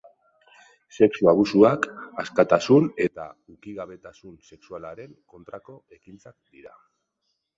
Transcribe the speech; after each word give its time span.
Sexu 0.99 1.27
abusuak 1.31 1.83
askatasun 2.23 2.87
eta 3.05 3.27
ukigabetasun 3.55 4.33
sexualaren 4.53 5.15
kontrako 5.35 5.79
ekintzak 5.99 6.39
dira. 6.57 6.75